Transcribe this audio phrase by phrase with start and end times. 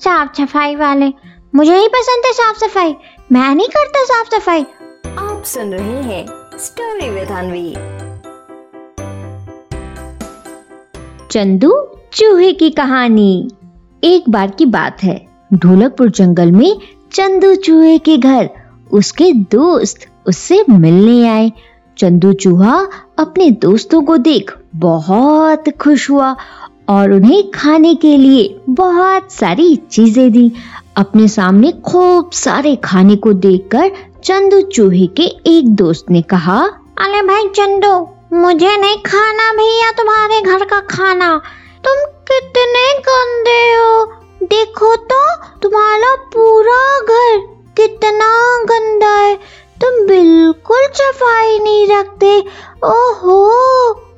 [0.00, 1.06] साफ़ सफ़ाई वाले।
[1.54, 2.94] मुझे ही पसंद है साफ़ सफ़ाई।
[3.32, 4.62] मैं नहीं करता साफ़ सफ़ाई।
[5.18, 6.26] आप सुन रहे हैं
[6.58, 7.70] स्टोरी विद अनवी
[11.30, 11.72] चंदू
[12.12, 13.48] चूहे की कहानी।
[14.04, 16.76] एक बार की बात है। ढोलकपुर जंगल में
[17.12, 18.50] चंदू चूहे के घर।
[18.92, 21.52] उसके दोस्त उससे मिलने आए।
[21.98, 22.88] चंदू चूहा
[23.18, 26.36] अपने दोस्तों को देख बहुत खुश हुआ
[26.88, 30.52] और उन्हें खाने के लिए बहुत सारी चीज़ें दी।
[30.96, 33.90] अपने सामने खूब सारे खाने को देखकर
[34.24, 36.58] चंदू चूहे के एक दोस्त ने कहा,
[36.98, 41.40] अरे भाई चंदू, मुझे नहीं खाना भैया तुम्हारे घर का खाना।
[41.84, 41.94] तुम
[42.30, 44.04] कितने गंदे हो।
[44.42, 45.20] देखो तो
[45.62, 47.38] तुम्हारा पूरा घर
[47.76, 49.36] कितना गंदा है।
[49.84, 52.38] तुम बिल्कुल सफ़ाई नहीं रखते।
[52.84, 53.38] ओहो!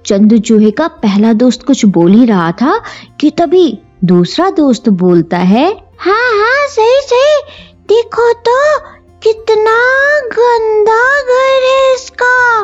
[0.07, 2.85] चंदू चूहे का पहला दोस्त कुछ बोल ही रहा था
[3.21, 7.43] कि तभी दूसरा दोस्त बोलता है हाँ हाँ सही सही।
[7.89, 8.79] देखो तो
[9.23, 9.77] कितना
[10.21, 12.63] गंदा घर है इसका।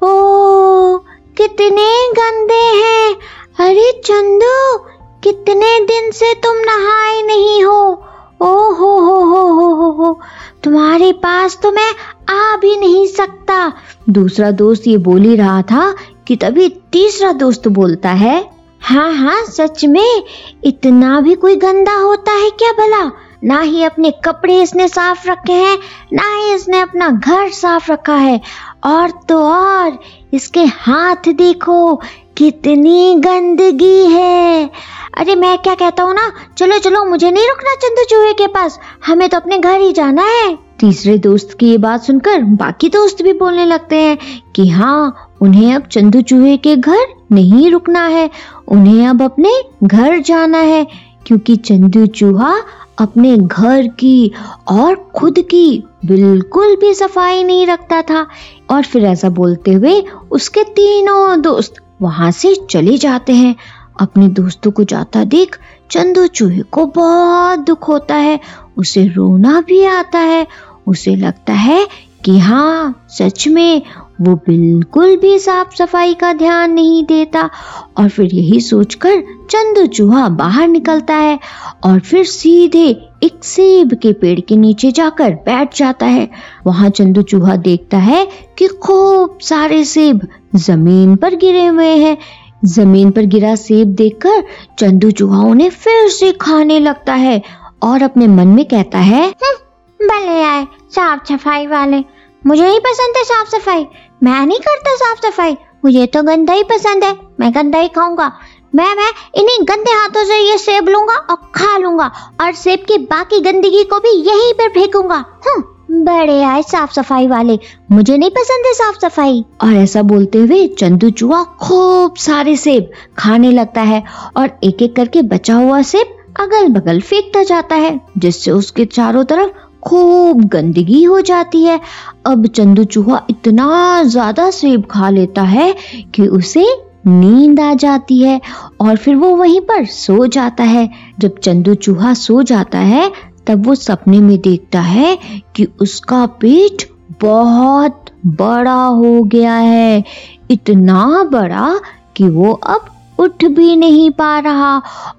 [0.03, 0.97] ओ,
[1.37, 3.15] कितने गंदे हैं।
[3.59, 4.77] अरे चंदू,
[5.23, 8.03] कितने दिन से तुम नहाए नहीं हो?
[8.41, 10.19] ओ हो हो हो हो हो हो।
[10.63, 11.91] तुम्हारे पास तो मैं
[12.29, 13.73] आ भी नहीं सकता।
[14.09, 15.93] दूसरा दोस्त ये बोल ही रहा था
[16.27, 18.49] कि तभी तीसरा दोस्त बोलता है
[18.81, 20.23] हाँ हाँ सच में,
[20.63, 23.11] इतना भी कोई गंदा होता है क्या भला?
[23.43, 25.77] ना ही अपने कपड़े इसने साफ़ रखे हैं,
[26.13, 28.41] ना ही इसने अपना घर साफ़ रखा है।
[28.83, 29.99] और तो और,
[30.33, 32.01] इसके हाथ देखो
[32.37, 34.69] कितनी गंदगी है।
[35.17, 36.31] अरे मैं क्या कहता हूँ ना?
[36.57, 40.23] चलो चलो, मुझे नहीं रुकना चंदू चूहे के पास। हमें तो अपने घर ही जाना
[40.23, 44.17] है। तीसरे दोस्त की ये बात सुनकर बाकी दोस्त भी बोलने लगते हैं
[44.55, 48.29] कि हाँ उन्हें अब चंदू चूहे के घर नहीं रुकना है।
[48.67, 49.51] उन्हें अब अपने
[49.83, 50.87] घर जाना है,
[51.27, 52.55] क्योंकि चंदू चूहा
[52.99, 54.31] अपने घर की
[54.67, 58.27] और खुद की बिल्कुल भी सफ़ाई नहीं रखता था।
[58.71, 63.55] और फिर ऐसा बोलते हुए उसके तीनों दोस्त वहाँ से चले जाते हैं।
[64.01, 65.59] अपने दोस्तों को जाता देख
[65.91, 68.39] चंदू चूहे को बहुत दुख होता है।
[68.77, 70.47] उसे रोना भी आता है।
[70.87, 71.87] उसे लगता है
[72.25, 73.81] कि हाँ सच में
[74.21, 77.49] वो बिल्कुल भी साफ़ सफ़ाई का ध्यान नहीं देता
[77.97, 81.39] और फिर यही सोचकर चंदू चूहा बाहर निकलता है
[81.83, 82.85] और फिर सीधे
[83.23, 86.29] एक सेब के पेड़ के नीचे जाकर बैठ जाता है।
[86.65, 88.25] वहाँ चंदू चूहा देखता है
[88.57, 92.17] कि खूब सारे सेब ज़मीन पर गिरे हुए हैं।
[92.65, 94.43] ज़मीन पर गिरा सेब देखकर
[94.79, 97.41] चंदू चूहा उन्हें फिर से खाने लगता है
[97.83, 102.03] और अपने मन में कहता है हम्म, भले आए साफ़ सफ़ाई वाले।
[102.45, 103.85] मुझे ही पसंद है साफ़ सफ़ाई।
[104.23, 105.55] मैं नहीं करता साफ़ सफ़ाई।
[105.85, 108.31] मुझे तो गंदा ही पसंद है। मैं गंदा ही खाऊँगा।
[108.75, 112.11] मैं मैं इन्हीं गंदे हाथों से ये सेब लूँगा और खा लूँगा
[112.41, 117.27] और सेब की बाकी गंदगी को भी यहीं पर फेंकूँगा। हम्म बड़े आए साफ़ सफ़ाई
[117.27, 117.57] वाले।
[117.91, 122.91] मुझे नहीं पसंद है साफ़ सफ़ाई। और ऐसा बोलते हुए चंदू चूहा खूब सारे सेब
[123.17, 124.03] खाने लगता है
[124.37, 129.23] और एक एक करके बचा हुआ सेब अगल बगल फेंकता जाता है, जिससे उसके चारों
[129.23, 129.49] तरफ़
[129.83, 131.79] खूब गंदगी हो जाती है।
[132.25, 135.73] अब चंदू चूहा इतना ज़्यादा सेब खा लेता है
[136.15, 136.65] कि उसे
[137.07, 138.39] नींद आ जाती है
[138.81, 140.89] और फिर वो वहीं पर सो जाता है।
[141.19, 143.11] जब चंदू चूहा सो जाता है,
[143.47, 145.17] तब वो सपने में देखता है
[145.55, 146.87] कि उसका पेट
[147.21, 150.03] बहुत बड़ा हो गया है।
[150.51, 151.73] इतना बड़ा
[152.15, 152.85] कि वो अब
[153.19, 154.77] उठ भी नहीं पा रहा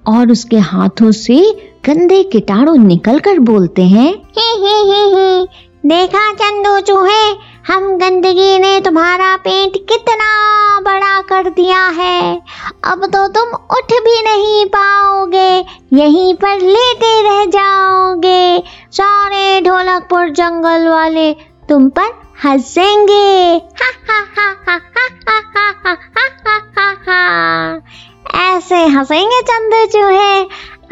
[0.08, 1.38] और उसके हाथों से
[1.86, 5.46] गंदे कीटाणु निकल कर बोलते हैं, ही ही ही ही,
[5.86, 7.22] देखा चंदू चूहे,
[7.66, 12.40] हम गंदगी ने तुम्हारा पेट कितना बड़ा कर दिया है।
[12.84, 18.62] अब तो तुम उठ भी नहीं पाओगे, यहीं पर लेटे रह जाओगे।
[18.92, 21.32] सारे ढोलकपुर जंगल वाले
[21.68, 22.12] तुम पर
[22.44, 24.43] हंसेंगे। ऐसे
[29.04, 30.40] हंसेंगे चंदू चूहे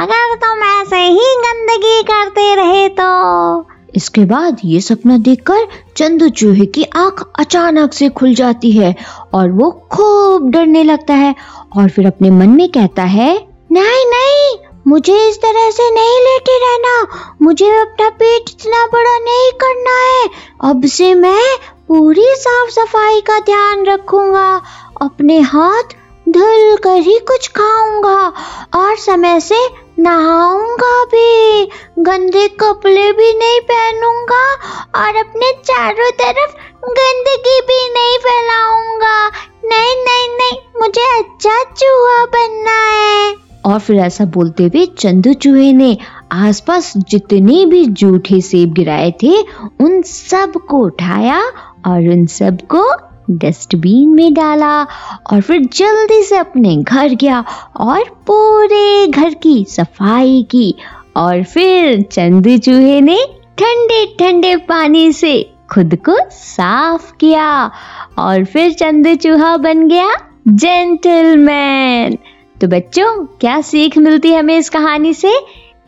[0.00, 3.68] अगर तुम ऐसे ही गंदगी करते रहे तो?
[3.94, 5.66] इसके बाद ये सपना देखकर
[5.96, 8.94] चंदू चूहे की आँख अचानक से खुल जाती है
[9.34, 11.34] और वो खूब डरने लगता है
[11.76, 13.30] और फिर अपने मन में कहता है,
[13.72, 17.06] नहीं नहीं, मुझे इस तरह से नहीं लेटे रहना।
[17.42, 20.28] मुझे अपना पेट इतना बड़ा नहीं करना है।
[20.70, 21.56] अब से मैं
[21.88, 24.62] पूरी साफ़ सफ़ाई का ध्यान रखूँगा।
[25.02, 25.96] अपने हाथ
[26.32, 28.32] धुल कर ही कुछ खाऊँगा
[28.74, 29.56] और समय से
[29.98, 31.64] नहाऊँगा भी।
[31.98, 34.44] गंदे कपड़े भी नहीं पहनूँगा
[35.00, 39.28] और अपने चारों तरफ़ गंदगी भी नहीं फैलाऊँगा।
[39.64, 43.34] नहीं नहीं नहीं, मुझे अच्छा चूहा बनना है।
[43.66, 45.96] और फिर ऐसा बोलते हुए चंदू चूहे ने
[46.32, 49.40] आसपास जितने भी जूठे सेब गिराए थे,
[49.80, 51.40] उन सबको उठाया
[51.86, 52.82] और उन सबको
[53.38, 54.82] डस्टबिन में डाला
[55.32, 57.44] और फिर जल्दी से अपने घर गया
[57.76, 60.74] और पूरे घर की सफ़ाई की
[61.16, 63.18] और फिर चंदू चूहे ने
[63.58, 67.70] ठंडे ठंडे पानी से खुद को साफ़ किया
[68.18, 70.08] और फिर चंदू चूहा बन गया
[70.48, 72.18] जेंटलमैन।
[72.60, 75.32] तो बच्चों, क्या सीख मिलती है हमें इस कहानी से?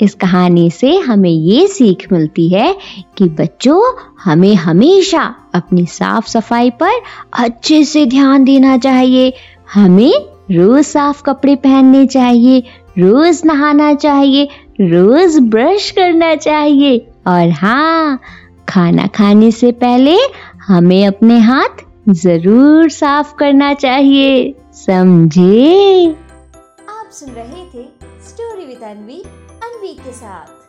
[0.01, 2.77] इस कहानी से हमें ये सीख मिलती है
[3.19, 3.81] कि बच्चों,
[4.25, 7.01] हमें हमेशा अपनी साफ़ सफ़ाई पर
[7.33, 9.33] अच्छे से ध्यान देना चाहिए।
[9.75, 10.13] हमें
[10.51, 12.61] रोज साफ़ कपड़े पहनने चाहिए,
[12.99, 14.49] रोज नहाना चाहिए,
[14.81, 18.21] रोज ब्रश करना चाहिए। और हाँ
[18.69, 20.17] खाना खाने से पहले
[20.67, 26.07] हमें अपने हाथ ज़रूर साफ़ करना चाहिए। समझे?
[26.91, 27.87] आप सुन रहे थे
[28.29, 29.23] स्टोरी विद अनवी
[29.65, 30.64] अनवी के साथ।